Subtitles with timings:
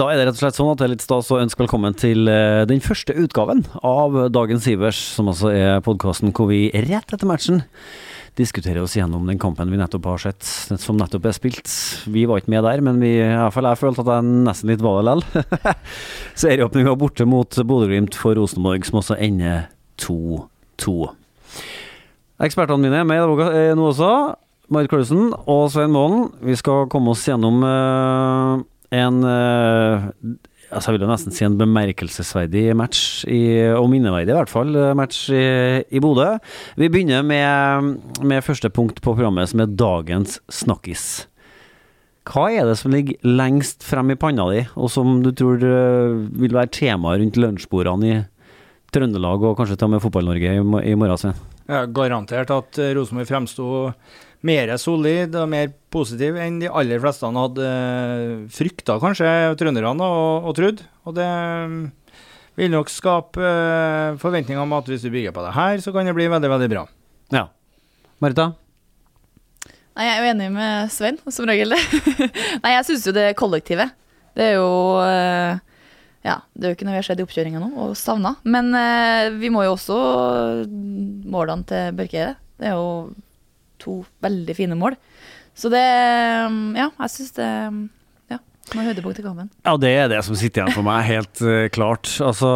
[0.00, 1.92] Da er det rett og slett sånn at det er litt stas å ønske velkommen
[2.00, 7.12] til eh, den første utgaven av Dagens Ivers, som altså er podkasten hvor vi rett
[7.12, 7.60] etter matchen
[8.40, 10.48] diskuterer oss gjennom den kampen vi nettopp har sett,
[10.80, 11.68] som nettopp er spilt.
[12.08, 14.72] Vi var ikke med der, men vi, i hvert fall jeg følte at jeg nesten
[14.72, 15.76] litt var det likevel.
[16.46, 19.66] Serieåpninga borte mot Bodø-Glimt for Rosenborg, som også ender
[20.00, 20.96] 2-2.
[22.48, 24.12] Ekspertene mine er med eh, nå også.
[24.72, 26.30] Marit Klausen og Svein Målen.
[26.40, 30.06] Vi skal komme oss gjennom uh, en uh,
[30.72, 33.42] altså Jeg vil jo nesten si en bemerkelsesverdig match, i,
[33.76, 35.42] og minneverdig i hvert fall, match i,
[35.92, 36.30] i Bodø.
[36.80, 41.26] Vi begynner med, med, første punkt på programmet, som er dagens snakkis.
[42.28, 46.56] Hva er det som ligger lengst frem i panna di, og som du tror vil
[46.56, 48.20] være tema rundt lunsjbordene i
[48.92, 50.60] Trøndelag, og kanskje og med Fotball-Norge i,
[50.92, 51.20] i morgen?
[51.20, 51.40] Svein?
[51.68, 53.66] Ja, garantert at Rosenborg fremsto
[54.46, 57.68] mer solid og mer positiv enn de aller fleste hadde
[58.52, 60.82] frykta, kanskje, trønderne og, og trodd.
[61.06, 61.78] Og det mm,
[62.58, 66.08] vil nok skape uh, forventninger om at hvis du bygger på det her, så kan
[66.08, 66.84] det bli veldig, veldig bra.
[67.34, 67.46] Ja.
[68.22, 68.52] Marita?
[69.92, 71.74] Nei, Jeg er jo enig med Svein, som regel.
[72.62, 73.94] Nei, jeg syns jo det kollektivet.
[74.34, 74.70] Det er jo
[76.22, 78.36] Ja, det er jo ikke noe vi har sett i oppkjøringa nå, og savna.
[78.46, 78.70] Men
[79.42, 79.98] vi må jo også
[81.28, 82.38] målene til Børkeide.
[82.62, 83.10] Det er jo
[83.82, 84.96] to veldig fine mål.
[85.58, 87.48] Så det Ja, jeg syns det
[88.32, 88.38] ja,
[88.72, 89.48] var høydepunkt i kampen.
[89.66, 92.08] Ja, det er det som sitter igjen for meg, helt uh, klart.
[92.24, 92.48] Altså,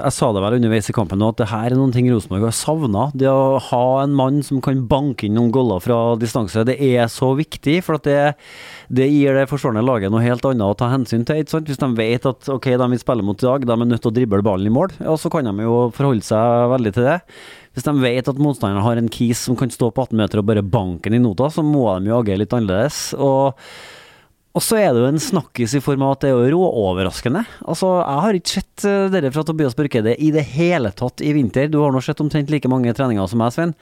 [0.00, 2.48] jeg sa det vel underveis i kampen nå, at det her er noen ting Rosenborg
[2.48, 3.04] har savna.
[3.14, 7.06] Det å ha en mann som kan banke inn noen goller fra distanse, det er
[7.12, 7.78] så viktig.
[7.86, 8.22] For at det,
[8.88, 11.44] det gir det forsvarende laget noe helt annet å ta hensyn til.
[11.44, 11.70] ikke sant?
[11.70, 14.14] Hvis de vet at ok, de vil spille mot i dag, de er nødt til
[14.14, 17.20] å drible ballen i mål, ja, så kan de jo forholde seg veldig til det.
[17.76, 20.48] Hvis de vet at motstanderen har en kis som kan stå på 18 meter og
[20.48, 23.00] bare banke den i nota, så må de jo agere litt annerledes.
[23.20, 23.60] Og,
[24.56, 27.44] og så er det jo en snakkis i form av at det er jo råoverraskende.
[27.68, 31.34] Altså, jeg har ikke sett uh, dere fra Tobias Børkeide i det hele tatt i
[31.36, 31.68] vinter.
[31.68, 33.76] Du har nå sett omtrent like mange treninger som meg, Svein.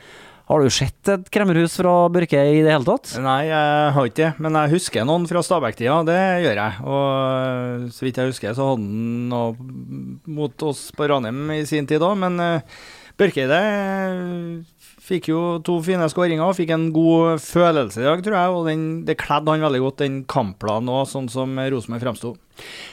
[0.51, 3.15] Har du sett et kremmerhus fra Børke i det hele tatt?
[3.23, 4.33] Nei, jeg har ikke det.
[4.43, 6.83] Men jeg husker noen fra Stabæk-tida, det gjør jeg.
[6.83, 11.89] Og så vidt jeg husker, så hadde han noe mot oss på Ranheim i sin
[11.89, 12.85] tid òg, men uh,
[13.21, 18.37] Børkeide eh, fikk jo to fine skåringer og fikk en god følelse i dag, tror
[18.39, 18.55] jeg.
[18.57, 22.35] Og den, det kledde han veldig godt, den kampplanen òg, sånn som Rosenborg fremsto.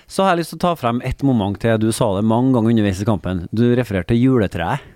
[0.06, 1.80] Så har jeg lyst til å ta frem ett moment til.
[1.82, 3.46] Du sa det mange ganger underveis i kampen.
[3.50, 4.90] Du refererte til juletreet.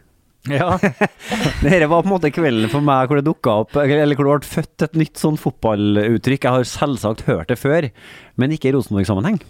[0.46, 0.76] Ja.
[1.64, 4.44] Dette var på en måte kvelden for meg hvor det dukka opp, eller hvor det
[4.44, 6.46] ble født et nytt sånn fotballuttrykk.
[6.46, 7.90] Jeg har selvsagt hørt det før,
[8.38, 9.42] men ikke i Rosenborg-sammenheng.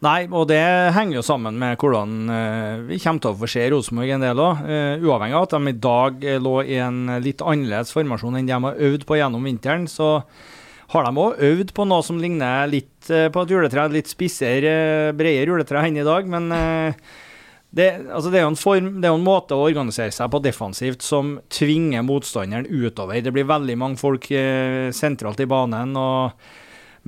[0.00, 0.62] Nei, og det
[0.96, 4.38] henger jo sammen med hvordan uh, vi kommer til å få se Rosenborg en del
[4.40, 4.62] òg.
[4.64, 8.38] Uh, eh, uavhengig av at de i dag uh, lå i en litt annerledes formasjon
[8.38, 10.22] enn de har øvd på gjennom vinteren, så
[10.94, 13.84] har de òg øvd på noe som ligner litt på et juletre.
[13.92, 14.72] Litt spissere,
[15.14, 16.26] bredere juletre enn i dag.
[16.26, 20.40] Men det, altså det, er form, det, er jo en måte å organisere seg på
[20.42, 23.20] defensivt som tvinger motstanderen utover.
[23.22, 24.26] Det blir veldig mange folk
[24.96, 25.94] sentralt i banen.
[25.94, 26.34] og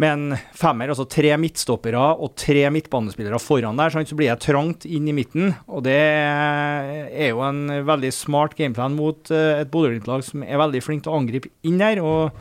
[0.01, 4.87] med en femmer, altså tre midtstoppere og tre midtbanespillere foran der, så blir det trangt
[4.89, 5.53] inn i midten.
[5.69, 10.83] Og det er jo en veldig smart gameplan mot eh, et Bodø-Glimt-lag som er veldig
[10.85, 12.33] flink til å angripe inn der, og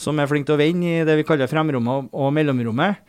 [0.00, 3.04] som er flink til å vende i det vi kaller fremrommet og mellomrommet.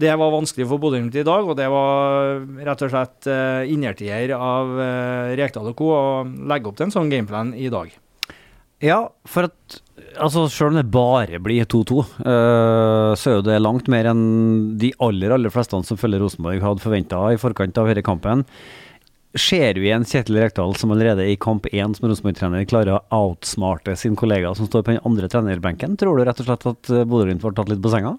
[0.00, 4.32] Det var vanskelig for Bodø-Glimt i dag, og det var rett og slett uh, innertier
[4.36, 5.90] av uh, Rekdal og co.
[5.92, 7.90] å legge opp til en sånn gameplan i dag.
[8.80, 9.80] Ja, for at
[10.20, 14.08] altså Selv om det bare blir 2-2, uh, eh, så er jo det langt mer
[14.10, 14.22] enn
[14.80, 18.46] de aller aller fleste som følger Rosenborg hadde forventa i forkant av denne kampen.
[19.38, 23.94] Ser vi en Kjetil Rekdal som allerede i kamp én som Rosenborg-trener klarer å outsmarte
[24.00, 25.94] sin kollega som står på den andre trenerbenken?
[26.00, 28.16] Tror du rett og slett at eh, Bodø-Glimt var tatt litt på senga?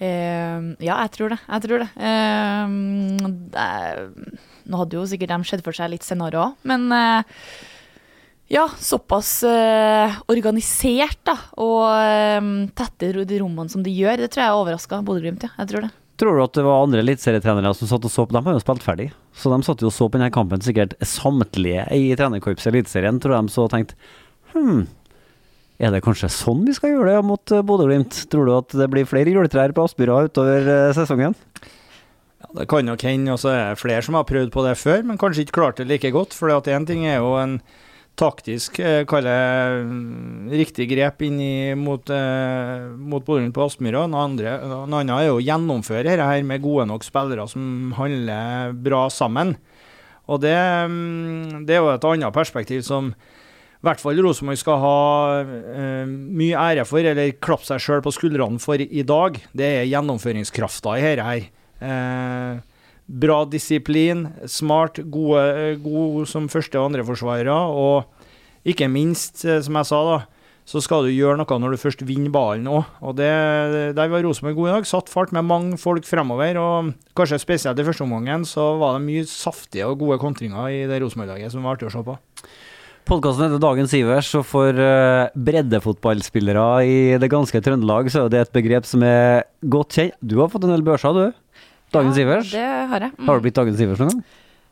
[0.00, 1.40] Uh, ja, jeg tror det.
[1.46, 1.90] Jeg tror det.
[1.96, 4.38] Uh, det.
[4.68, 6.90] Nå hadde jo sikkert de sett for seg litt scenarioer òg, men
[8.50, 11.84] ja, såpass uh, organisert da, og
[12.42, 14.24] um, tette de rommene som de gjør.
[14.24, 15.44] Det tror jeg overraska Bodø-Glimt.
[15.46, 15.54] Ja.
[15.62, 15.90] Jeg tror det.
[16.20, 18.34] Tror du at det var andre eliteserietrenere som satt og så på?
[18.34, 20.96] De har jo spilt ferdig, så de satt jo og så på denne kampen sikkert
[20.98, 23.20] samtlige i trenerkorpset i Eliteserien.
[23.22, 23.96] Tror de så tenkte
[24.52, 24.82] hm,
[25.80, 28.18] Er det kanskje sånn vi skal gjøre det mot eh, Bodø-Glimt?
[28.34, 31.38] Tror du at det blir flere juletrær på Aspmyra utover eh, sesongen?
[31.62, 34.74] Ja, det kan nok hende, og så er det flere som har prøvd på det
[34.82, 36.36] før, men kanskje ikke klart det like godt.
[36.36, 37.62] For én ting er jo en
[38.20, 39.34] taktisk, kaller kalle
[39.88, 41.40] mm, riktig grep inn
[41.80, 44.04] mot, eh, mot Bodø-Glimt på Aspmyra.
[44.06, 49.56] En annen er å gjennomføre dette her med gode nok spillere som handler bra sammen.
[50.30, 54.82] Og det, mm, det er jo et annet perspektiv som i hvert fall Rosenborg skal
[54.82, 54.96] ha
[55.40, 59.40] eh, mye ære for, eller klappe seg sjøl på skuldrene for i dag.
[59.56, 61.46] Det er gjennomføringskrafta i dette her.
[61.80, 62.69] Eh,
[63.10, 67.56] bra disiplin, smart, gode, gode som første- og andreforsvarere.
[67.70, 68.04] Og
[68.64, 70.18] ikke minst, eh, som jeg sa, da,
[70.70, 72.84] så skal du gjøre noe når du først vinner ballen òg.
[73.02, 73.30] Og det,
[73.96, 74.86] der var Rosenborg god i dag.
[74.86, 76.56] Satt fart med mange folk fremover.
[76.60, 80.84] Og kanskje spesielt i første omgangen så var det mye saftige og gode kontringer i
[80.86, 82.18] det Rosenborg-laget som var artig å se på.
[83.10, 88.42] Podkasten heter Dagens Ivers, og for uh, breddefotballspillere i det ganske Trøndelag, så er det
[88.44, 90.14] et begrep som er godt kjent.
[90.20, 91.32] Du har fått en del børser, du?
[91.94, 92.52] Dagens Ivers?
[92.54, 93.12] Det har jeg.
[93.18, 93.26] Mm.
[93.28, 94.22] Har du blitt Dagens Ivers noen gang?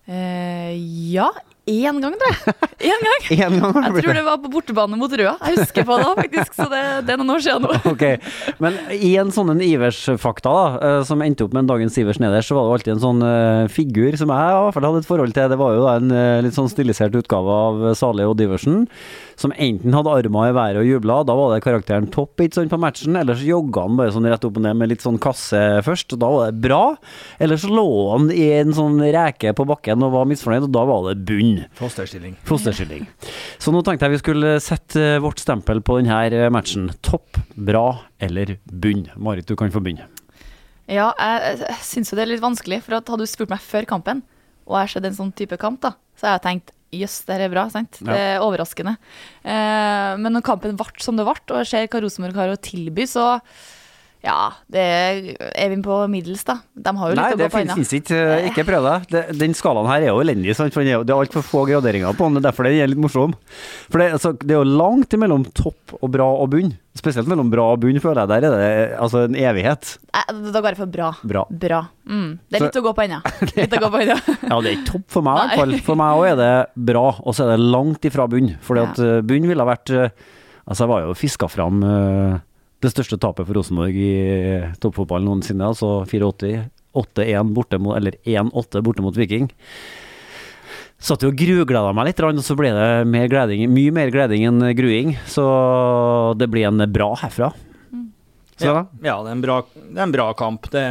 [0.09, 0.73] Eh,
[1.13, 1.29] ja,
[1.69, 2.57] én gang, tror jeg.
[2.89, 3.25] Én gang.
[3.35, 5.35] En gang Jeg tror det var på bortebane mot Røa.
[5.49, 7.79] Jeg husker på det faktisk, så det, det er noen år siden nå.
[7.93, 8.05] Ok,
[8.63, 12.51] Men i en sånn Ivers-fakta da, eh, som endte opp med en dagens Ivers nederst,
[12.51, 15.09] så var det alltid en sånn uh, figur som jeg i hvert fall hadde et
[15.09, 15.51] forhold til.
[15.51, 18.87] Det var jo da en uh, litt sånn stilisert utgave av Sali og Diversen,
[19.39, 22.71] som enten hadde armer i været og jubla, da var det karakteren topp ikke sånn,
[22.71, 25.21] på matchen, eller så jogga han bare sånn rett opp og ned med litt sånn
[25.23, 26.83] kasse først, og da var det bra.
[27.43, 30.87] Eller så lå han i en sånn reke på bakken og var misfornøyd, og da
[30.89, 31.58] var det bunn.
[31.79, 32.37] Fosterstilling.
[32.49, 33.07] Fosterstilling.
[33.61, 36.89] Så nå tenkte jeg vi skulle sette eh, vårt stempel på denne matchen.
[37.05, 37.87] Topp, bra
[38.23, 39.07] eller bunn?
[39.17, 40.09] Marit, du kan få begynne.
[40.89, 43.61] Ja, jeg, jeg syns jo det er litt vanskelig, for at hadde du spurt meg
[43.61, 44.23] før kampen,
[44.65, 47.37] og jeg har sett en sånn type kamp, da, så har jeg tenkt jøss, det
[47.37, 47.99] her er bra, sant.
[48.01, 48.95] Det er overraskende.
[49.45, 52.63] Eh, men når kampen ble som det ble, og jeg ser hva Rosenborg har å
[52.65, 53.35] tilby, så
[54.25, 56.57] ja, det er, vi på middels, da.
[56.75, 57.75] De har jo litt Nei, å det gå på ennå.
[57.79, 58.17] finnes ikke.
[58.19, 59.07] eh, Ikke prøv deg.
[59.13, 60.73] Det- Den skalaen her er jo elendig, sant?
[60.75, 62.35] for det er altfor få graderinger på den.
[62.35, 63.35] Det er derfor den er litt morsom.
[63.89, 66.75] For det, altså, det er jo langt mellom topp og bra og bunn.
[66.99, 68.29] Spesielt mellom bra og bunn, føler jeg.
[68.29, 69.99] Der er det altså en evighet.
[70.13, 71.13] Nei, Da går jeg for bra.
[71.23, 71.45] Bra.
[71.51, 71.81] Bra.
[72.09, 72.39] Mm.
[72.51, 73.21] Det er litt Så- å gå på ennå.
[73.57, 74.19] Litt å gå på ennå.
[74.51, 75.79] Ja, det er ikke topp for meg i hvert fall.
[75.87, 76.51] For meg òg er det
[76.91, 78.57] bra, og så er det langt ifra bunn.
[78.67, 80.11] Fordi at eh, bunn ville ha vært eh,
[80.69, 82.41] Altså, jeg var jo fiska fram eh,
[82.83, 86.69] det største tapet for Rosenborg i eh, toppfotballen noensinne, altså 84.
[86.99, 89.49] 8-1 borte mot, eller 1-8 borte mot Viking.
[90.99, 94.49] Satt jo og grugleda meg litt, og så ble det mer gleding, mye mer gleding
[94.49, 95.13] enn gruing.
[95.31, 95.45] Så
[96.39, 97.53] det blir en bra herfra.
[98.59, 100.67] Ja, ja det, er en bra, det er en bra kamp.
[100.73, 100.83] Det,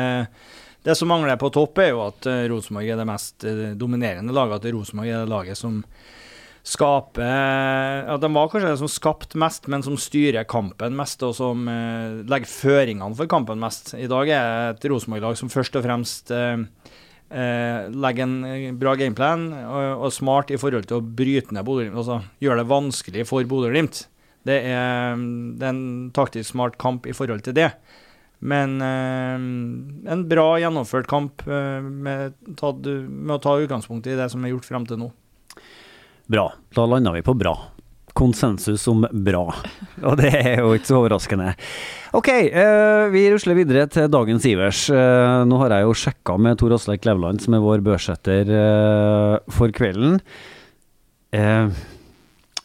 [0.87, 4.35] det som mangler på topp, er jo at eh, Rosenborg er det mest eh, dominerende
[4.35, 4.61] laget.
[4.61, 5.81] At Rosenborg er det laget som
[6.67, 11.35] skaper ja, De var kanskje det som skapte mest, men som styrer kampen mest, og
[11.37, 13.93] som eh, legger føringene for kampen mest.
[13.95, 16.65] I dag er det et Rosenborg-lag som først og fremst eh,
[17.31, 21.67] eh, legger en eh, bra gameplan og, og smart i forhold til å bryte ned
[21.67, 21.99] Bodø-Glimt.
[22.03, 24.03] Altså gjøre det vanskelig for Bodø-Glimt.
[24.47, 27.69] Det det er en taktisk smart kamp i forhold til det.
[28.39, 29.47] Men eh,
[30.11, 34.67] en bra gjennomført kamp med, tatt, med å ta utgangspunkt i det som er gjort
[34.67, 35.09] frem til nå.
[36.27, 36.51] Bra.
[36.75, 37.55] Da landa vi på bra.
[38.17, 39.45] Konsensus om bra.
[40.03, 41.53] Og det er jo ikke så overraskende.
[42.17, 44.87] Ok, eh, vi rusler videre til dagens Ivers.
[44.91, 49.37] Eh, nå har jeg jo sjekka med Tor Aslak Levland, som er vår børsetter eh,
[49.53, 50.17] for kvelden.
[51.35, 51.69] Eh,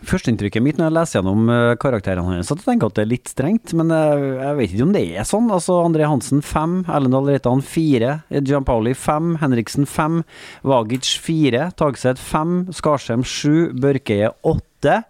[0.03, 3.11] Førsteinntrykket mitt når jeg leser gjennom eh, karakterene hans, at jeg tenker at det er
[3.13, 5.51] litt strengt, men eh, jeg vet ikke om det er sånn.
[5.55, 10.23] Altså André Hansen fem, Ellendal Reitan fire, Gianpauli fem, Henriksen fem,
[10.67, 15.03] Vagic fire, Tagseth fem, Skarsheim sju, Børkeie åtte,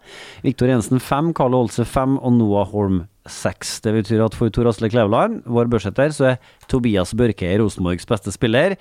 [0.45, 2.19] Viktor Jensen fem, Karl Olse fem.
[2.23, 3.77] Og Noah Holm seks.
[3.83, 8.33] Det betyr at for Tor Asle Kleveland, vår børsetter, så er Tobias Børkeie Rosenborgs beste
[8.35, 8.75] spiller.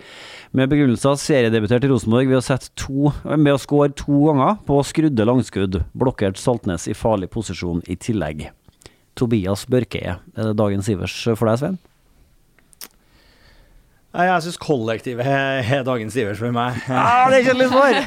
[0.57, 4.81] Med begrunnelse av seriedebutert i Rosenborg ved å, to, med å skåre to ganger på
[4.89, 5.83] skrudde langskudd.
[5.95, 8.49] Blokkert Saltnes i farlig posisjon i tillegg.
[9.19, 11.81] Tobias Børkeie, er det dagens Ivers for deg, Svein?
[14.13, 16.77] Nei, Jeg syns kollektivet er, dagens Ivers for meg.
[16.93, 17.93] Ah, det er ikke litt for!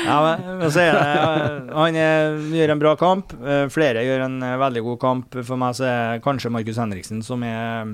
[0.00, 1.02] Ja, men, men så er det,
[1.76, 3.34] han er, gjør en bra kamp.
[3.44, 5.36] Eh, Flere gjør en eh, veldig god kamp.
[5.44, 7.92] For meg så er det kanskje Markus Henriksen som er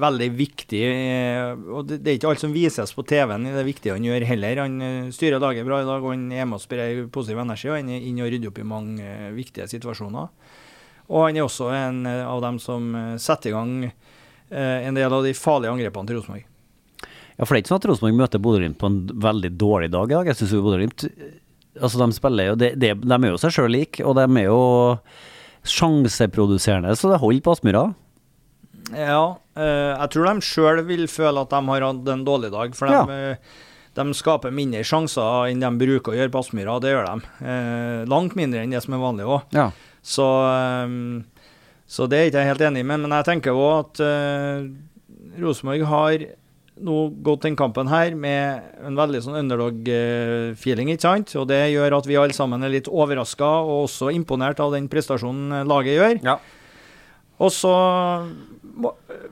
[0.00, 0.80] veldig viktig.
[0.88, 4.08] eh, Og det, det er ikke alt som vises på TV-en, det er viktig han
[4.08, 4.62] gjør heller.
[4.64, 7.68] Han styrer laget bra i dag, og han er med og sprer positiv energi.
[7.70, 10.32] Og han er inne og rydder opp i mange viktige situasjoner.
[11.12, 13.76] Og han er også en av dem som setter i gang
[14.50, 16.46] en del av de farlige angrepene til Rosenborg.
[17.38, 20.10] Ja, for det er ikke sånn at Rosenborg møter Bodø-Glimt på en veldig dårlig dag
[20.10, 20.30] i dag.
[20.32, 21.04] Jeg syns Bodø-Glimt
[21.78, 24.48] Altså, de spiller jo de, de, De er jo seg sjøl like, og de er
[24.48, 24.62] jo
[25.68, 27.84] sjanseproduserende, så det holder på Aspmyra.
[28.94, 32.76] Ja, eh, jeg tror de sjøl vil føle at de har hatt en dårlig dag.
[32.78, 33.36] For de, ja.
[33.98, 36.78] de skaper mindre sjanser enn de bruker å gjøre på Aspmyra.
[36.82, 37.32] Det gjør de.
[37.52, 39.54] Eh, langt mindre enn det som er vanlig òg.
[39.56, 39.68] Ja.
[40.02, 40.26] Så,
[41.88, 43.00] så det er ikke jeg helt enig med.
[43.06, 44.68] Men jeg tenker òg at uh,
[45.40, 46.26] Rosenborg har
[46.84, 51.32] nå gått den kampen her med en veldig sånn underdog-feeling, ikke sant?
[51.40, 54.86] Og det gjør at vi alle sammen er litt overraska og også imponert av den
[54.92, 56.20] prestasjonen laget gjør.
[56.22, 56.36] Ja.
[57.38, 57.72] Og så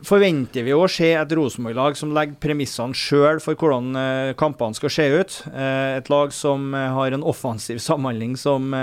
[0.07, 4.93] forventer vi å se et Rosenborg-lag som legger premissene sjøl for hvordan eh, kampene skal
[4.95, 5.39] se ut.
[5.53, 8.75] Eh, et lag som har en offensiv samhandling som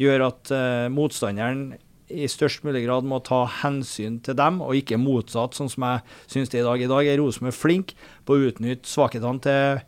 [0.00, 0.54] gjør at
[0.94, 1.72] motstanderen
[2.12, 6.02] i størst mulig grad må ta hensyn til dem, og ikke motsatt, sånn som jeg
[6.34, 6.84] syns det er i dag.
[6.86, 7.94] I dag er Rosenborg flink
[8.28, 9.82] på å utnytte svakhetene til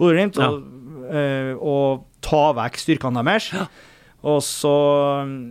[0.00, 0.50] Bodø-Glimt Ja.
[0.50, 0.62] og,
[1.14, 3.52] eh, og ta vekk styrkene deres.
[4.24, 4.72] Og så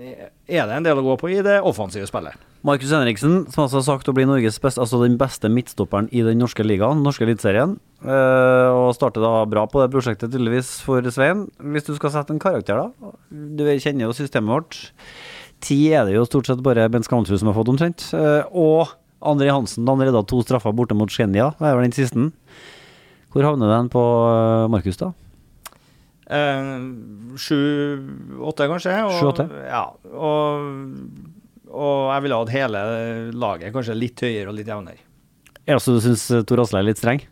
[0.01, 2.33] eh, er det en del å gå på i det offensive spillet.
[2.63, 6.21] Markus Henriksen, som altså har sagt å bli Norges beste, altså den beste midtstopperen i
[6.23, 7.75] den norske ligaen, norske eliteserien.
[8.03, 11.45] eh, og starter da bra på det prosjektet, tydeligvis, for Svein.
[11.59, 13.11] Hvis du skal sette en karakter, da.
[13.31, 14.79] Du kjenner jo systemet vårt.
[15.63, 18.05] Ti er det jo stort sett bare Bent Skansrud som har fått, omtrent.
[18.17, 18.91] Eh, og
[19.23, 21.53] André Hansen, da han redda to straffer borte mot Skjenja.
[21.59, 22.29] Det er vel den siste.
[23.33, 25.13] Hvor havner den på eh, Markus, da?
[26.27, 26.67] Eh,
[27.39, 28.97] Sju-åtte, kanskje.
[29.07, 29.47] Og, Sju-åtte?
[29.69, 30.67] Ja, og,
[31.71, 32.85] og jeg ville hatt hele
[33.31, 34.99] laget kanskje litt høyere og litt jevnere.
[35.63, 37.23] Er det altså du syns Tor Asle er litt streng?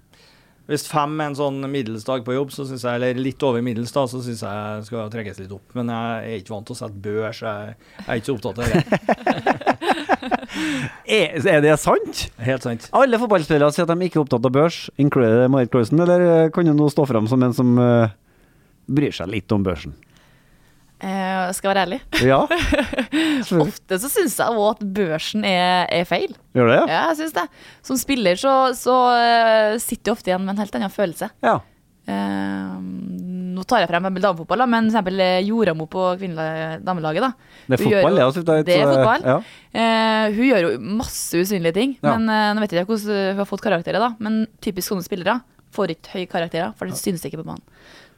[0.72, 3.63] Hvis fem er en sånn middels dag på jobb, så synes jeg, eller litt over
[3.66, 5.66] middels, da, så syns jeg skal trekkes litt opp.
[5.75, 8.62] Men jeg er ikke vant til å sette børs, jeg jeg er ikke så opptatt
[8.62, 9.68] av det.
[11.12, 12.25] Er, er det sant?
[12.44, 12.86] Helt sant.
[12.96, 16.50] Alle fotballspillere sier at de ikke er opptatt av børs, inkludert Marit Clausen, eller eh,
[16.54, 18.12] kan du nå stå fram som en som uh,
[18.92, 19.96] bryr seg litt om børsen?
[21.01, 21.98] Eh, skal være ærlig.
[22.22, 22.43] Ja?
[23.65, 26.36] Ofte så syns jeg òg at børsen er, er feil.
[26.53, 26.79] Gjør det?
[26.91, 27.46] Ja, jeg synes det.
[27.88, 31.31] Som spiller så, så eh, sitter du ofte igjen med en helt annen følelse.
[31.41, 31.55] Ja.
[32.10, 32.75] Eh,
[33.55, 37.25] nå tar jeg frem damefotball, da, men eh, Joramo på damelaget.
[37.25, 37.31] da.
[37.67, 38.25] Det er fotball, jo- det.
[38.27, 39.25] Altså, det er fotball.
[39.25, 39.39] Ja.
[39.72, 42.17] Uh, hun gjør jo masse usynlige ting, Ja.
[42.17, 44.00] men uh, nå vet jeg ikke hvordan hun har fått karakterer.
[44.03, 45.39] da Men typisk sånne spillere
[45.72, 47.63] får ikke høye karakterer, for det synes ikke på banen.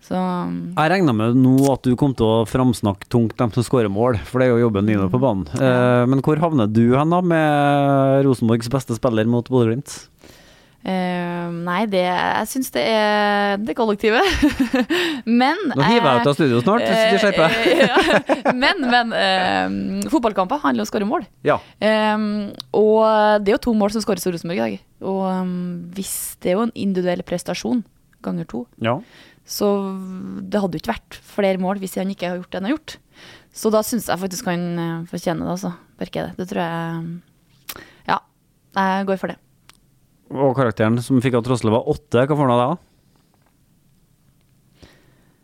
[0.03, 3.65] Så mm, Jeg regna med nå at du kom til å framsnakke tungt dem som
[3.65, 5.47] skårer mål, for det er jo jobben din på banen.
[5.55, 10.01] Eh, men hvor havner du hen da, med Rosenborgs beste spiller mot Bodø-Glimt?
[10.83, 14.19] Uh, Nei, det Jeg syns det er det kollektivet.
[15.41, 17.85] men Nå hiver jeg ut av studio snart, hvis du skjerper deg.
[17.85, 18.51] eh.
[18.63, 21.23] Men, men uh, fotballkamper handler om å skåre mål.
[21.47, 21.55] Ja.
[21.79, 22.99] Um, og
[23.43, 24.75] det er jo to mål som skåres i Rosenborg i dag.
[25.07, 25.55] Og um,
[25.95, 27.85] hvis det er jo en individuell prestasjon
[28.23, 28.97] ganger to, ja.
[29.45, 29.67] Så
[30.39, 32.75] det hadde jo ikke vært flere mål hvis han ikke har gjort det han har
[32.77, 32.95] gjort.
[33.53, 35.73] Så da syns jeg faktisk han uh, fortjener det, altså.
[35.99, 36.37] Berke det.
[36.39, 37.19] Det tror jeg
[38.09, 38.17] Ja,
[38.79, 39.37] jeg går for det.
[40.33, 42.81] Og karakteren som fikk av Trosle var åtte, hva får han av deg da?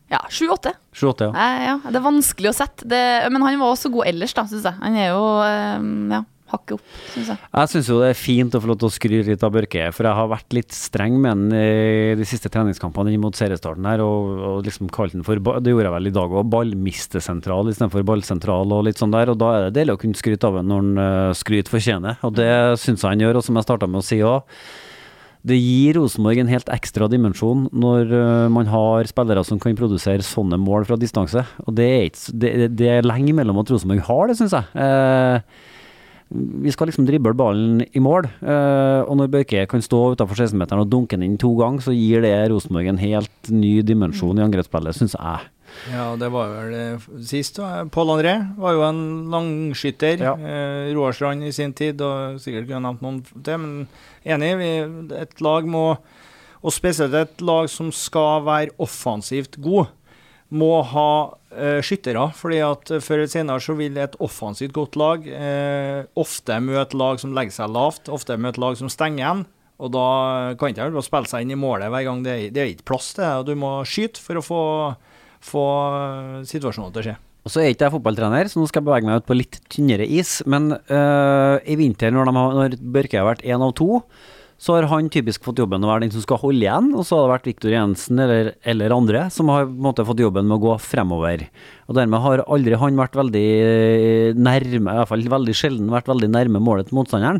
[0.09, 0.23] Ja.
[0.33, 1.33] Sju-åtte, ja.
[1.37, 2.87] Eh, Ja, det er vanskelig å sette.
[2.89, 4.79] Det, men han var også god ellers, da, syns jeg.
[4.81, 7.37] Han er jo eh, ja, hakket opp, syns jeg.
[7.53, 9.87] Jeg syns jo det er fint å få lov til å skryte litt av Børke,
[9.95, 13.85] for jeg har vært litt streng med han i de siste treningskampene inn mot seriestarten
[13.89, 17.69] her, og, og liksom kalt han for Det gjorde jeg vel i dag òg, ballmistesentral
[17.71, 20.59] istedenfor ballsentral og litt sånn der, og da er det deilig å kunne skryte av
[20.61, 23.65] han når han skryter skryt fortjener, og det syns jeg han gjør, og som jeg
[23.65, 24.43] starta med å si òg.
[25.49, 30.21] Det gir Rosenborg en helt ekstra dimensjon når øh, man har spillere som kan produsere
[30.25, 31.45] sånne mål fra distanse.
[31.63, 34.67] Og det er, ikke, det- det er lenge mellom at Rosenborg har det, syns jeg.
[34.75, 35.39] Eh,
[36.29, 40.83] vi skal liksom drible ballen i mål, eh, og når Børke kan stå utenfor 16-meteren
[40.83, 44.45] og dunke den inn to ganger, så gir det Rosenborg en helt ny dimensjon i
[44.45, 45.49] angrepsspillet, syns jeg.
[45.89, 47.59] Ja, det var vel eh, sist.
[47.93, 49.01] Pål André var jo en
[49.33, 50.21] langskytter.
[50.21, 50.35] Ja.
[50.37, 53.75] Eh, Roar Strand i sin tid, og sikkert kunne jeg nevnt noen til, men
[54.25, 54.53] enig.
[54.61, 54.71] Vi,
[55.17, 55.85] et lag må,
[56.59, 59.89] og spesielt et lag som skal være offensivt god,
[60.49, 61.11] må ha
[61.53, 62.31] eh, skyttere.
[62.35, 66.97] fordi at eh, før eller senere så vil et offensivt godt lag eh, ofte møte
[66.97, 69.45] lag som legger seg lavt, ofte møte lag som stenger igjen.
[69.79, 70.07] Og da
[70.59, 72.25] kan ikke bare spille seg inn i målet hver gang.
[72.25, 73.31] Det er, det er ikke plass til det.
[73.39, 74.63] og Du må skyte for å få
[75.39, 75.65] få
[76.47, 77.15] situasjonen til å skje.
[77.47, 79.59] Og så er ikke jeg fotballtrener, så nå skal jeg bevege meg ut på litt
[79.71, 80.39] tynnere is.
[80.49, 84.01] Men øh, i vinter, når, når Børke har vært én av to,
[84.59, 87.15] så har han typisk fått jobben å være den som skal holde igjen, og så
[87.15, 90.63] har det vært Viktor Jensen eller, eller, andre som har måte fått jobben med å
[90.65, 91.45] gå fremover.
[91.87, 93.45] Og dermed har aldri han vært veldig
[94.35, 97.39] nærme, i hvert fall veldig sjelden vært veldig nærme målet til motstanderen.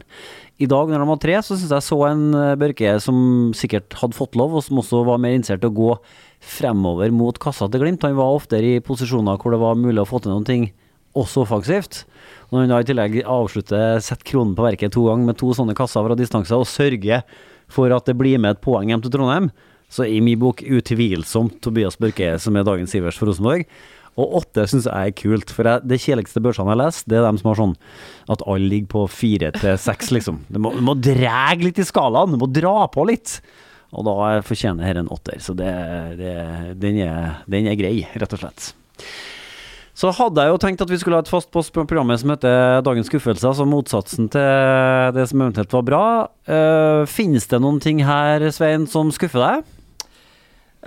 [0.63, 3.19] I dag når de var tre, så syns jeg så en eh, Børke som
[3.55, 5.93] sikkert hadde fått lov, og som også var mer interessert i å gå
[6.39, 8.03] fremover mot kassa til Glimt.
[8.07, 10.69] Han var oftere i posisjoner hvor det var mulig å få til noen ting,
[11.19, 12.05] også offensivt.
[12.49, 15.77] Når han da i tillegg avslutter, setter kronen på verket to ganger med to sånne
[15.77, 17.21] kasser fra distanse, og sørger
[17.69, 19.51] for at det blir med et poeng hjem til Trondheim,
[19.89, 23.65] så i min bok utvilsomt Tobias Børke som er dagens Sivers for Rosenborg.
[24.19, 27.25] Og åtte syns jeg er kult, for jeg, det kjedeligste børsene jeg lest, det er
[27.27, 27.75] dem som har sånn
[28.33, 30.41] at alle ligger på fire til seks, liksom.
[30.49, 33.37] Du må, du må dra litt i skalaen, du må dra på litt.
[33.95, 35.71] Og da fortjener dette en åtter, så det,
[36.19, 36.33] det,
[36.81, 38.73] den, er, den, er, grei, rett og slett.
[39.99, 42.31] Så hadde jeg jo tenkt at vi skulle ha et fast post på programmet som
[42.31, 46.05] heter Dagens skuffelser, altså motsatsen til det som eventuelt var bra.
[46.47, 49.75] Uh, finnes det noen ting her, Svein, som skuffer deg?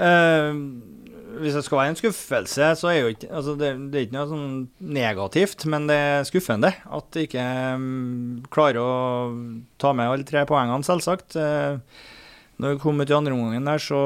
[0.00, 0.98] Uh
[1.42, 4.16] hvis det skal være en skuffelse, så er jo ikke altså det, det, er ikke
[4.16, 4.56] noe sånn
[4.94, 8.92] negativt, men det er skuffende at de ikke um, klarer å
[9.82, 11.38] ta med alle tre poengene, selvsagt.
[11.38, 11.80] Uh,
[12.62, 13.98] når vi kom ut i andre omgangen der, så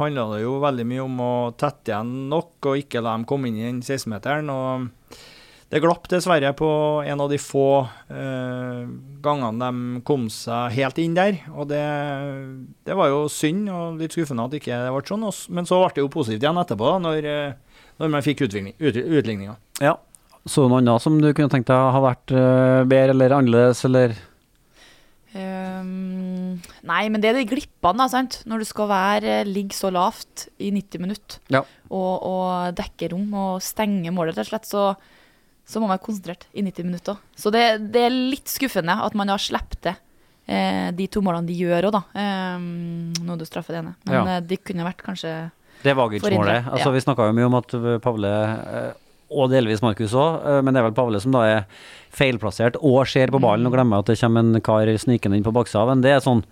[0.00, 3.50] handla det jo veldig mye om å tette igjen nok og ikke la dem komme
[3.50, 4.50] inn i den 16-meteren.
[4.50, 5.22] og
[5.74, 6.68] det glapp dessverre på
[7.02, 7.68] en av de få
[8.12, 8.82] eh,
[9.24, 11.40] gangene de kom seg helt inn der.
[11.50, 11.82] Og det,
[12.86, 15.26] det, var jo synd og litt skuffende at det ikke ble sånn.
[15.56, 19.56] Men så ble det jo positivt igjen etterpå, når, eh, når man fikk utligninga.
[19.82, 19.96] Ja.
[20.46, 24.12] Så noe annet som du kunne tenkt deg har vært uh, bedre eller annerledes, eller?
[25.34, 26.23] Um,
[26.86, 28.40] nei, men det er de glippene, da, sant.
[28.50, 31.64] Når du skal være, ligge så lavt i 90 minutter ja.
[31.88, 34.86] og, og, dekke rom og stenge målet, rett og slett, så
[35.64, 37.20] så må man være konsentrert i 90 minutter.
[37.40, 37.62] Så det,
[37.94, 39.94] det er litt skuffende at man har sluppet det,
[40.44, 42.02] eh, de to målene de gjør òg, da.
[42.20, 42.66] Eh,
[43.24, 43.94] når du straffer det ene.
[44.04, 44.24] Men ja.
[44.34, 45.32] eh, de kunne vært kanskje
[45.84, 46.68] Det var målet.
[46.68, 46.92] Altså, ja.
[46.92, 48.90] Vi snakka jo mye om at eh, Pavle, eh,
[49.30, 51.64] og delvis Markus òg, eh, men det er vel Pavle som da er
[52.14, 53.70] feilplassert og ser på ballen mm.
[53.70, 55.86] og glemmer at det kommer en kar snikende inn på baksida.
[55.90, 56.44] Men det er sånn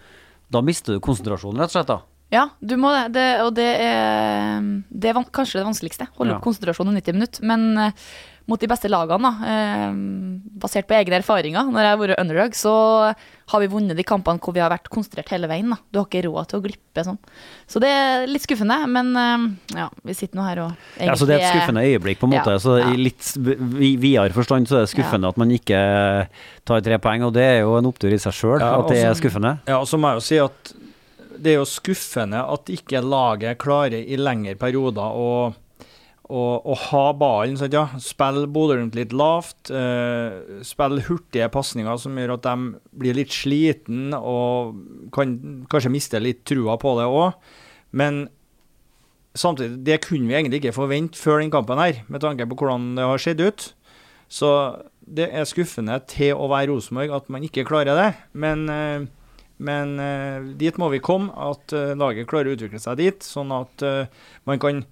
[0.53, 1.89] Da mister du konsentrasjonen, rett og slett.
[1.89, 2.03] da.
[2.33, 3.15] Ja, du må det.
[3.15, 6.07] det og det er, det er kanskje det vanskeligste.
[6.19, 7.47] Holde opp konsentrasjonen i 90 minutter.
[7.49, 7.95] Men
[8.51, 9.93] mot de beste lagene, da, eh,
[10.63, 12.75] basert på egne erfaringer, når jeg har vært underdog, så
[13.53, 15.71] har vi vunnet de kampene hvor vi har vært konsentrert hele veien.
[15.73, 15.79] Da.
[15.93, 17.19] Du har ikke råd til å glippe sånn.
[17.71, 19.47] Så det er litt skuffende, men eh,
[19.79, 22.31] ja, vi sitter nå her og egentlig ja, Så det er et skuffende øyeblikk, på
[22.31, 22.57] en måte.
[22.57, 25.35] Ja, så I litt videre forstand så er det skuffende ja.
[25.35, 25.83] at man ikke
[26.69, 29.19] tar tre poeng, og det er jo en opptur i seg sjøl at det er
[29.19, 29.59] skuffende.
[29.71, 30.77] Ja, og så må jeg jo si at
[31.43, 35.31] det er jo skuffende at ikke laget klarer i lengre perioder å
[36.33, 37.59] og, å ha ballen.
[37.61, 37.85] Sant, ja.
[38.01, 39.71] Spille Bodø-Glimt litt lavt.
[39.73, 42.71] Eh, spille hurtige pasninger som gjør at de
[43.03, 44.79] blir litt sliten og
[45.15, 45.37] kan
[45.73, 47.37] kanskje miste litt trua på det òg.
[47.99, 48.25] Men
[49.37, 52.95] samtidig, det kunne vi egentlig ikke forvente før den kampen her, med tanke på hvordan
[52.97, 53.69] det har sett ut.
[54.33, 54.49] Så
[55.03, 58.11] det er skuffende til å være Rosenborg at man ikke klarer det.
[58.33, 59.05] Men, uh,
[59.61, 63.85] men uh, dit må vi komme, at laget klarer å utvikle seg dit, sånn at
[64.49, 64.87] man kan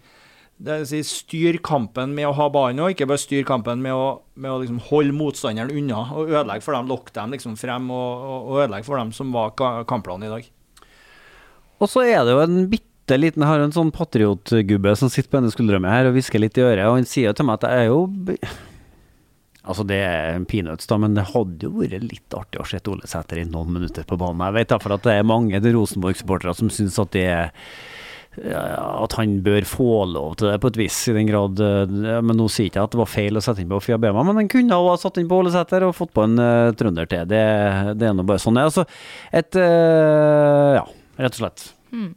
[0.60, 3.96] det vil si, styr kampen med å ha ballen og ikke bare styr kampen med
[3.96, 7.88] å, med å liksom holde motstanderen unna og ødelegge for dem, lokke dem liksom frem
[7.88, 9.54] og, og, ødelegge for dem som var
[9.88, 10.48] kampplanen i dag.
[11.80, 15.30] Og så er det jo en bitte liten Jeg har en sånn patriotgubbe som sitter
[15.32, 17.62] på denne skuldra mi her og hvisker litt i øret, og han sier til meg
[17.62, 18.02] at jeg er jo
[19.60, 23.08] Altså, det er peanuts, da, men det hadde jo vært litt artig å se Ole
[23.08, 24.40] Sæter i noen minutter på banen.
[24.48, 27.50] Jeg vet derfor at det er mange Rosenborg-supportere som syns at det er
[28.40, 31.60] at han bør få lov til det på et vis, i den grad
[32.24, 34.38] Men nå sier jeg ikke at det var feil å sette inn på Fiabema, men
[34.40, 37.26] han kunne ha satt inn på Ålesæter og fått på en uh, trønder til.
[37.28, 37.42] Det,
[38.00, 38.70] det er nå bare sånn det er.
[38.70, 38.86] Altså,
[39.42, 40.84] et uh, Ja,
[41.20, 41.66] rett og slett.
[41.92, 42.12] Mm.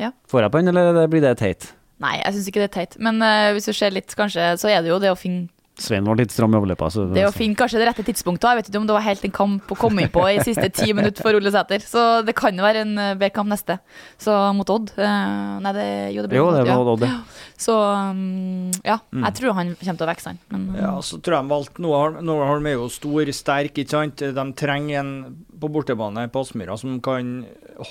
[0.00, 0.12] Ja.
[0.30, 1.70] Får jeg på den, eller blir det teit?
[2.02, 2.96] Nei, jeg syns ikke det er teit.
[3.02, 6.06] Men uh, hvis du ser litt, kanskje, så er det jo det å finne Svein
[6.08, 6.88] var litt stram i overleppa.
[7.12, 8.46] Det er å finne kanskje det rette tidspunktet.
[8.48, 10.70] Jeg vet ikke om det var helt en kamp å komme inn på i siste
[10.72, 11.84] ti minutter for Ole Sæter.
[11.84, 13.76] Så det kan jo være en eh, bedre kamp neste.
[14.22, 14.94] Så mot Odd.
[14.96, 15.86] Uh, nei, det,
[16.16, 16.94] jo, det blir jo, det var ja.
[16.94, 17.20] Odd, ja.
[17.60, 19.28] Så um, ja, mm.
[19.28, 20.40] jeg tror han kommer til å vokse, han.
[20.54, 23.98] Men, um, ja, så tror jeg de valgte Noah Holm er jo stor, sterk, ikke
[23.98, 24.24] sant.
[24.40, 25.14] De trenger en
[25.60, 27.42] på bortebane på Aspmyra som kan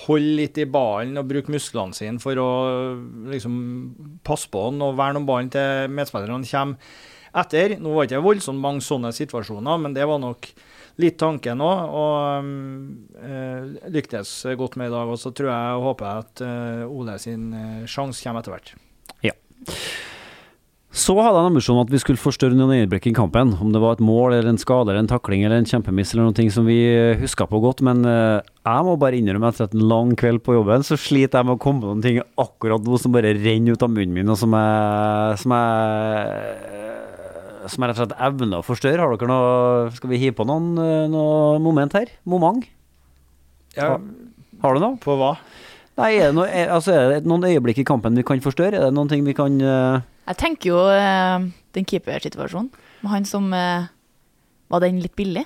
[0.05, 2.51] holde litt i ballen og bruke musklene sine for å
[3.29, 3.57] liksom
[4.25, 6.95] passe på den og verne om ballen til medspillerne kommer
[7.41, 7.75] etter.
[7.81, 10.49] Nå var det ikke voldsomt mange sånne situasjoner, men det var nok
[11.01, 11.93] litt tanken òg.
[11.99, 12.49] Og
[13.19, 15.11] øh, lyktes godt med i dag.
[15.11, 18.75] Og så tror jeg og håper at øh, Ole sin øh, sjanse kommer etter hvert.
[19.25, 19.35] Ja.
[20.95, 23.51] Så hadde jeg en ambisjon at vi skulle forstørre noen øyeblikk i kampen.
[23.59, 26.29] Om det var et mål eller en skade eller en takling eller en kjempemiss eller
[26.29, 26.79] noe som vi
[27.19, 27.83] huska på godt.
[27.83, 31.57] Men jeg må bare innrømme etter en lang kveld på jobben, så sliter jeg med
[31.57, 34.39] å komme på noen ting akkurat nå som bare renner ut av munnen min, og
[34.39, 36.94] som jeg, som jeg
[37.71, 39.03] som jeg rett og slett evner å forstørre.
[39.03, 42.11] Har dere noe Skal vi hive på noen, eh, noe moment her?
[42.25, 42.65] Moment?
[43.75, 43.97] Ja,
[44.63, 44.97] Har du noe?
[45.01, 45.35] på hva?
[45.95, 48.75] Nei, er det, noe, er, altså, er det noen øyeblikk i kampen vi kan forstørre?
[48.75, 50.03] Er det noen ting vi kan uh...
[50.25, 51.43] Jeg tenker jo uh,
[51.75, 52.71] den keepersituasjonen.
[53.03, 53.87] Med han som uh,
[54.73, 55.45] Var den litt billig,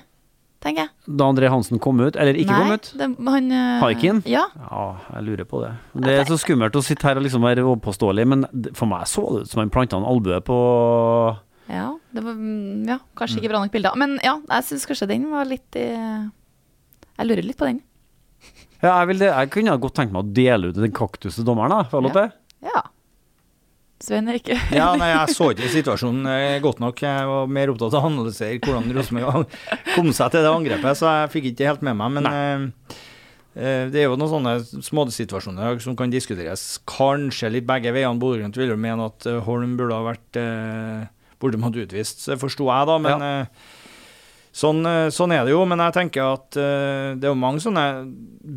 [0.64, 0.92] tenker jeg.
[1.06, 2.90] Da André Hansen kom ut, eller ikke Nei, kom ut?
[2.98, 3.52] Det, han,
[3.82, 4.22] Haikin?
[4.26, 4.46] Ja.
[4.56, 5.74] Ja, jeg lurer på det.
[6.06, 9.26] Det er så skummelt å sitte her og liksom være overpåståelig, men for meg så
[9.34, 10.58] det ut som han planta en albue på
[11.70, 13.96] Ja, det var, mm, ja, kanskje ikke bra nok bilder.
[14.00, 17.82] Men ja, jeg syns kanskje den var litt i Jeg lurer litt på den.
[18.80, 21.44] Ja, jeg, vil det, jeg kunne godt tenkt meg å dele ut den kaktus til
[21.44, 21.84] dommeren, da.
[21.84, 22.30] Får jeg lov til?
[22.64, 22.80] Ja.
[24.00, 27.02] Svein er ikke Ja, nei, jeg så ikke situasjonen eh, godt nok.
[27.04, 29.58] Jeg var mer opptatt av å analysere hvordan Rosenborg
[29.92, 32.16] kom seg til det angrepet, så jeg fikk ikke helt med meg.
[32.16, 32.96] Men eh,
[33.60, 38.16] eh, det er jo noen sånne småsituasjoner som kan diskuteres kanskje litt begge veiene.
[38.22, 41.04] Bodø-Glimt vil jo mene at eh, Holm burde ha vært eh,
[41.40, 42.98] burde man utvist, så forsto jeg da.
[43.02, 43.32] Men ja.
[44.62, 45.64] sånn, eh, sånn er det jo.
[45.68, 47.86] Men jeg tenker at eh, det er jo mange sånne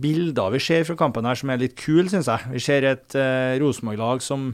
[0.03, 2.53] bilder vi ser fra kampen her som er litt kule, syns jeg.
[2.53, 4.51] Vi ser et uh, Rosenborg-lag som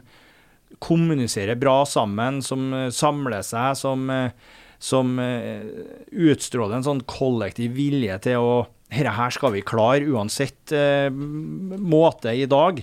[0.78, 4.32] kommuniserer bra sammen, som eh, samler seg, som, eh,
[4.80, 5.66] som eh,
[6.12, 8.52] utstråler en sånn kollektiv vilje til å
[8.90, 12.80] Dette her skal vi klare uansett eh, måte i dag.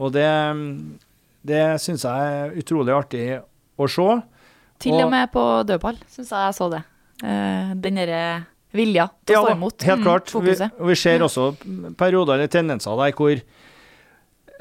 [0.00, 0.30] Og det,
[1.44, 3.26] det syns jeg er utrolig artig
[3.76, 4.06] å se.
[4.82, 6.82] Til Og- og med på dødball syns jeg jeg så det.
[7.22, 8.22] Uh, den derre
[8.74, 9.82] vilja til å stå imot.
[9.86, 10.26] helt Mm, klart.
[10.26, 10.70] Vi, Fokuset.
[10.80, 11.50] og vi ser også
[11.96, 13.42] perioder eller tendenser der hvor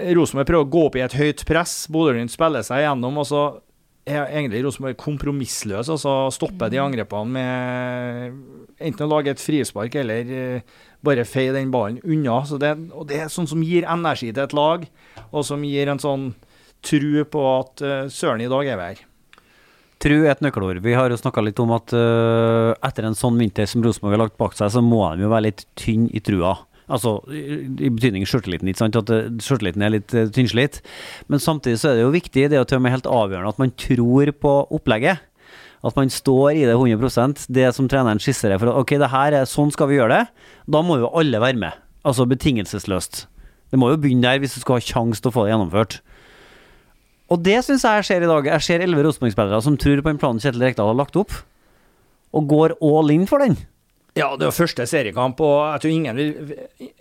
[0.01, 1.88] Rosenborg prøver å gå opp i et høyt press.
[1.91, 3.41] Bodø-Glimt spiller seg gjennom, og så
[4.10, 8.39] er egentlig Rosenborg kompromissløs, og så stopper de angrepene med
[8.81, 10.62] enten å lage et frispark eller eh,
[11.05, 12.39] bare feie den ballen unna.
[12.49, 14.88] Så det, og det er sånn som gir energi til et lag,
[15.31, 16.31] og som gir en sånn
[16.81, 19.05] tru på at eh, søren, i dag er vi her.
[20.01, 20.79] Tru er et nøkkelord.
[20.81, 24.23] Vi har jo snakka litt om at uh, etter en sånn vinter som Rosenborg har
[24.23, 26.55] lagt bak seg, så må de jo være litt tynn i trua.
[26.91, 28.97] Altså i, i betydning sjøltilliten, ikke sant.
[28.97, 30.81] At øh, sjøltilliten er litt uh, tynnslitt.
[31.29, 33.53] Men samtidig så er det jo viktig, det er jo til og med helt avgjørende
[33.53, 35.21] at man tror på opplegget.
[35.85, 39.37] At man står i det 100% det som treneren skisserer for at ok, det her
[39.37, 40.49] er, sånn skal vi gjøre det.
[40.69, 41.77] Da må jo alle være med.
[42.05, 43.27] Altså betingelsesløst.
[43.69, 46.01] Det må jo begynne der hvis du skal ha sjanse til å få det gjennomført.
[47.32, 48.48] Og det syns jeg skjer i dag.
[48.58, 51.32] Jeg ser elleve Rosenborg-spillere som tror på den planen Kjetil Rekdal har lagt opp,
[52.36, 53.56] og går all in for den.
[54.20, 56.17] Ja, det var første seriekamp, og jeg tror ingen,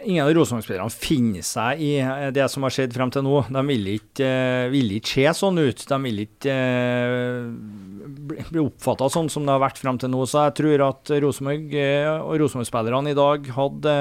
[0.07, 3.41] ingen av Rosenborg-spillerne finner seg i eh, det som har skjedd frem til nå.
[3.51, 5.83] De vil ikke, eh, vil ikke se sånn ut.
[5.91, 7.49] De vil ikke eh,
[8.53, 10.23] bli- oppfatta sånn som det har vært frem til nå.
[10.31, 11.75] Så jeg tror at Rosenborg
[12.29, 13.97] og Rosenborg-spillerne i dag hadde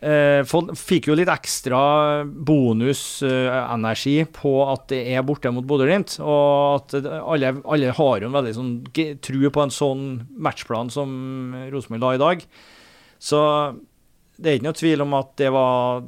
[0.00, 6.16] fikk jo litt ekstra bonusenergi på at det er borte mot Bodø-Glimt.
[6.24, 8.72] Og at alle, alle har jo en veldig sånn
[9.20, 10.06] tro på en sånn
[10.40, 11.12] matchplan som
[11.72, 12.46] Rosenborg la i dag.
[13.20, 13.40] Så
[14.40, 16.00] det er ikke noe tvil om at det var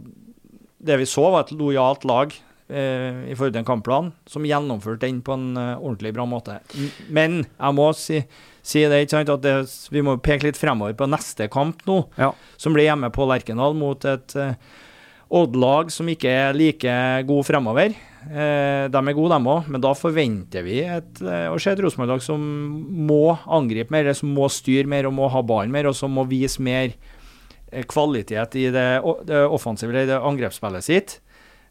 [0.82, 5.04] Det vi så, var et lojalt lag eh, i forhold til en kampplan, som gjennomførte
[5.06, 6.60] den på en eh, ordentlig bra måte.
[7.12, 8.22] Men jeg må si,
[8.64, 9.56] si det, ikke sant, at det,
[9.92, 12.32] vi må peke litt fremover på neste kamp nå Ja.
[12.56, 14.54] som blir hjemme på Lerkendal mot et uh,
[15.32, 16.96] Odd-lag som ikke er like
[17.28, 17.94] god fremover.
[18.22, 21.80] Eh, de er gode, dem òg, men da forventer vi et, eh, å se et
[21.80, 22.38] Rosenborg-lag som
[23.08, 26.26] må angripe mer, som må styre mer og må ha ballen mer, og som må
[26.28, 26.92] vise mer
[27.72, 28.86] eh, kvalitet i det,
[29.26, 31.16] det offensive det angrepsspillet sitt.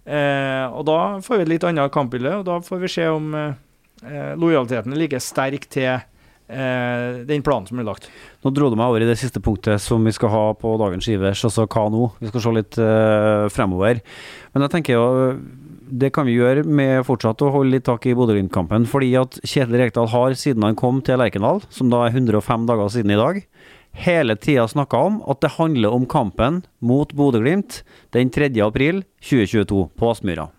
[0.06, 3.34] Eh, og da får vi et litt annet kampbilde, og da får vi se om
[3.38, 3.60] eh,
[4.06, 8.10] eh, lojaliteten er like sterk til eh, den planen som blir lagt.
[8.42, 11.10] Nå dro du meg over i det siste punktet som vi skal ha på dagens
[11.12, 12.10] Ivers, altså hva nå?
[12.22, 14.02] Vi skal se litt eh, fremover.
[14.56, 15.06] Men jeg tenker jo
[15.92, 18.86] det kan vi gjøre med fortsatt å holde litt tak i Bodø-Glimt-kampen.
[18.88, 22.94] Fordi at Kjetil Rekdal har, siden han kom til Lerkendal, som da er 105 dager
[22.94, 23.42] siden i dag,
[23.92, 27.82] hele tida snakka om at det handler om kampen mot Bodø-Glimt
[28.16, 28.52] den 3.
[28.64, 30.50] april 2022 på Aspmyra.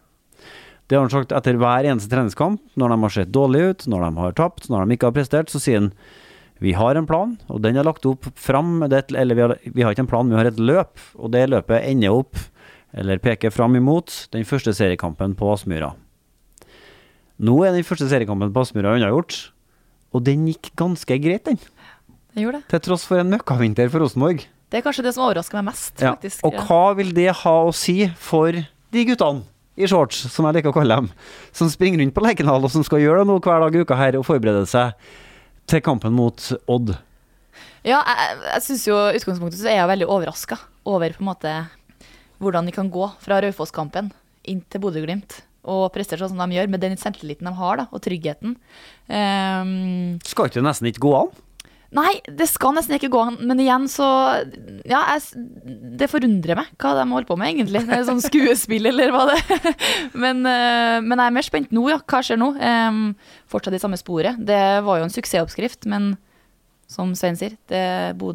[0.87, 4.05] Det har han sagt etter hver eneste treningskamp, når de har sett dårlige ut, når
[4.05, 5.93] de har tapt, når de ikke har prestert, så sier han
[6.63, 9.91] vi har en plan, og den er lagt opp fram Eller vi har, vi har
[9.91, 12.39] ikke en plan, vi har et løp, og det løpet ender opp,
[12.93, 15.95] eller peker fram imot, den første seriekampen på Aspmyra.
[17.43, 19.51] Nå er den første seriekampen på Aspmyra unnagjort,
[20.13, 21.59] og den gikk ganske greit, den.
[22.33, 22.69] Det gjorde det.
[22.73, 24.45] Til tross for en møkkavinter for Rosenborg.
[24.73, 26.15] Det er kanskje det som overrasker meg mest, Ja.
[26.15, 26.45] faktisk.
[26.49, 29.45] Og hva vil det ha å si for de guttene?
[29.77, 31.07] i shorts, som jeg liker å kalle dem,
[31.57, 33.97] som springer rundt på Lerkendal, og som skal gjøre det nå hver dag i uka
[33.97, 34.93] her og forberede seg
[35.71, 36.37] til kampen mot
[36.69, 36.93] Odd.
[37.83, 41.55] Ja, jeg, jeg synes jo utgangspunktet så er jeg veldig overraska over på en måte
[42.43, 44.11] hvordan de kan gå fra Raufoss-kampen
[44.51, 47.85] inn til Bodø-Glimt og prestere sånn som de gjør, med den selvtilliten de har da,
[47.95, 48.57] og tryggheten.
[49.07, 51.31] Um, Skal ikke det nesten ikke gå an?
[51.93, 54.07] Nei, det skal nesten ikke gå an, men igjen så
[54.89, 55.45] Ja, jeg,
[56.01, 57.85] det forundrer meg hva de holder på med, egentlig.
[57.89, 59.87] Det er sånn skuespill, eller hva det er.
[60.17, 62.01] Men, uh, men jeg er mer spent nå, ja.
[62.01, 62.53] Hva skjer nå?
[62.59, 63.03] Um,
[63.53, 64.41] fortsatt i samme sporet.
[64.41, 66.15] Det var jo en suksessoppskrift, men
[66.93, 67.83] som Svein sier, det,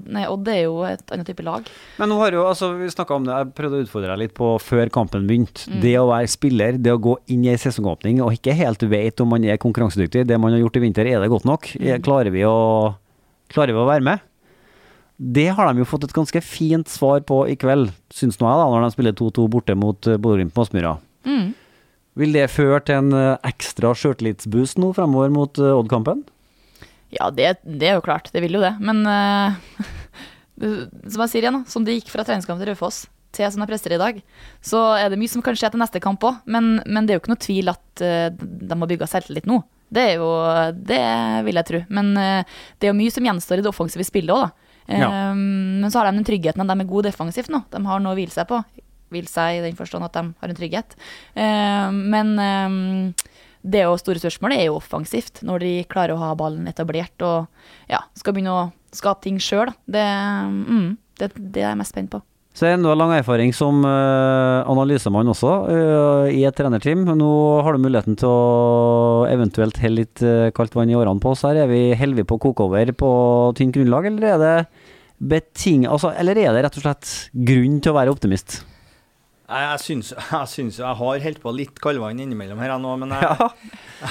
[0.09, 1.67] nei, Odd er jo et annet type lag.
[1.99, 4.53] Men nå har jo, altså, vi om det, jeg prøvde å utfordre deg litt på
[4.63, 5.67] før kampen begynte.
[5.69, 5.79] Mm.
[5.83, 9.21] Det å være spiller, det å gå inn i en sesongåpning og ikke helt vet
[9.23, 11.69] om man er konkurransedyktig, det man har gjort i vinter, er det godt nok?
[11.77, 11.91] Mm.
[12.05, 12.57] Klarer, vi å,
[13.51, 14.25] klarer vi å være med?
[15.17, 18.59] Det har de jo fått et ganske fint svar på i kveld, syns nå jeg,
[18.59, 20.93] da, når de spiller 2-2 borte mot uh, Bodø-Glimt på Aspmyra.
[21.25, 21.55] Mm.
[22.21, 26.21] Vil det føre til en uh, ekstra sjøltillitsboost nå fremover mot uh, Odd-kampen?
[27.13, 28.29] Ja, det, det, er jo klart.
[28.33, 28.75] Det vil jo det.
[28.77, 29.57] Men uh,
[30.61, 33.97] som jeg sier igjen, som det gikk fra treningskamp til Raufoss til som jeg presterer
[33.97, 34.19] i dag,
[34.65, 36.39] så er det mye som kan skje til neste kamp òg.
[36.49, 39.59] Men, men, det er jo ikke noe tvil at uh, de har bygga selvtillit nå.
[39.93, 40.29] Det er jo
[40.75, 41.01] Det
[41.47, 41.83] vil jeg tro.
[41.93, 44.73] Men uh, det er jo mye som gjenstår i det offensive spillet òg, da.
[44.87, 45.07] Ja.
[45.33, 47.59] Um, men så har de den tryggheten at de er gode defensivt nå.
[47.73, 48.61] De har noe å hvile seg på.
[49.11, 50.95] Hvile seg i den forstand at de har en trygghet.
[51.35, 52.77] Uh, men um,
[53.67, 57.91] det jo store spørsmålet er jo offensivt, når de klarer å ha ballen etablert og
[57.91, 59.73] ja, skal begynne å skape ting sjøl.
[59.85, 62.21] Det, mm, det, det, er jeg mest spent på.
[62.57, 67.03] Så du har lang erfaring som uh, analysemann også, uh, i et trenerteam.
[67.05, 67.27] Nå
[67.61, 71.45] har du muligheten til å eventuelt helle litt uh, kaldt vann i årene på oss
[71.45, 71.59] her.
[71.61, 73.11] Er vi Holder på å koke over på
[73.59, 74.55] tynt grunnlag, eller er det
[75.21, 75.85] beting...
[75.85, 77.11] Altså, eller er det rett og slett
[77.51, 78.57] grunn til å være optimist?
[79.47, 83.37] Jeg syns, jeg syns jeg har helt på litt kaldvann innimellom her nå, men jeg,
[83.37, 83.51] ja.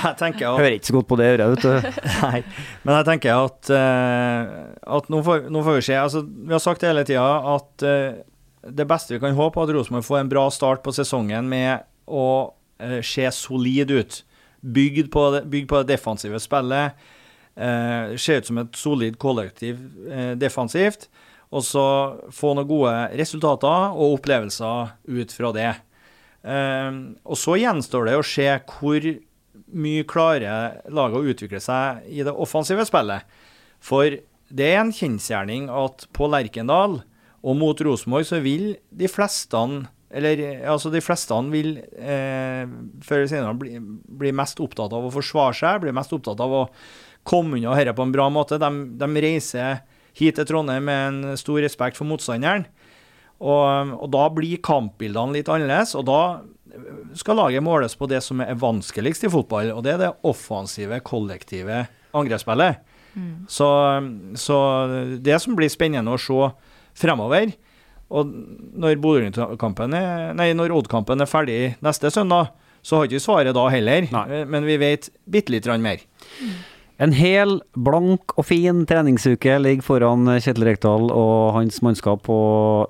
[0.05, 1.99] jeg tenker at Hører ikke så godt på det øret, vet du.
[2.23, 2.41] Nei,
[2.87, 3.75] men jeg tenker at,
[5.03, 6.01] at nå, får, nå, får, vi se.
[6.07, 7.29] Altså, vi har sagt det hele tida
[7.59, 7.89] at
[8.71, 11.87] det beste vi kan håpe, er at Rosenborg får en bra start på sesongen med
[12.07, 14.19] å eh, se solid ut.
[14.61, 16.99] Bygd på, bygd på det defensive spillet.
[17.57, 19.81] Eh, ser ut som et solid kollektiv
[20.37, 21.09] defensivt
[21.55, 21.87] og så
[22.35, 25.73] få noen gode resultater og opplevelser ut fra det.
[26.47, 26.91] Eh,
[27.25, 29.11] og så gjenstår det å se hvor
[29.77, 33.27] mye klarer laget å utvikle seg i det offensive spillet.
[33.83, 37.01] For det er en kjensgjerning at på Lerkendal
[37.47, 39.61] og mot Rosenborg så vil de fleste
[40.17, 42.63] eller altså de fleste vil eh,
[43.05, 46.55] før eller senere bli, bli, mest opptatt av å forsvare seg, bli mest opptatt av
[46.55, 46.63] å
[47.27, 48.59] komme unna dette på en bra måte.
[48.63, 49.83] De, de reiser
[50.17, 52.69] hit til Trondheim med en stor respekt for motstanderen.
[53.37, 56.21] Og, og, da blir kampbildene litt annerledes, og da
[57.19, 61.03] skal laget måles på det som er vanskeligst i fotball, og det er det offensive,
[61.05, 61.83] kollektive
[62.17, 62.81] angrepsspillet.
[63.17, 63.45] Mm.
[63.49, 63.69] Så,
[64.41, 64.57] så,
[65.21, 66.41] det som blir spennende å se
[66.97, 67.53] fremover
[68.11, 68.31] Og
[68.79, 69.01] når
[70.55, 72.53] når Odd-kampen er ferdig neste søndag,
[72.87, 74.45] så har ikke svaret da heller, Nei.
[74.47, 75.99] men vi vet bitte litt mer.
[76.39, 76.53] Mm.
[76.97, 82.39] En hel, blank og fin treningsuke ligger foran Kjetil Rekdal og hans mannskap på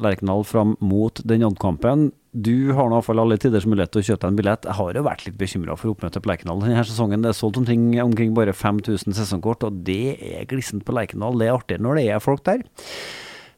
[0.04, 2.12] Lerkendal fram mot den Odd-kampen.
[2.30, 4.68] Du har nå iallfall alle tiders mulighet til å kjøpe deg en billett.
[4.68, 7.24] Jeg har jo vært litt bekymra for oppmøtet på Lerkendal denne sesongen.
[7.24, 11.40] Det er solgt omkring, omkring bare 5000 sesongkort, og det er glissent på Lerkendal.
[11.40, 12.62] Det er artigere når det er folk der.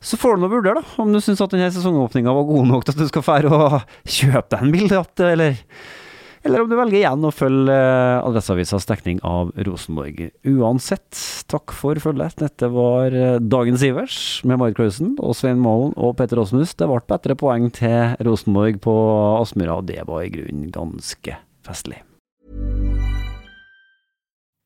[0.00, 2.84] Så får du nå vurdere, da, om du syns at denne sesongåpninga var god nok
[2.86, 5.58] til at du skal fære og kjøpe deg en billett, eller
[6.46, 10.28] eller om du velger igjen å følge eh, Adresseavisas dekning av Rosenborg.
[10.48, 11.18] Uansett,
[11.50, 12.38] takk for følget.
[12.40, 16.76] Dette var eh, dagens Ivers med Marit Klausen og Svein Målen og Petter Åsmus.
[16.78, 18.94] Det ble bedre poeng til Rosenborg på
[19.42, 22.00] Aspmyra, og det var i grunnen ganske festlig.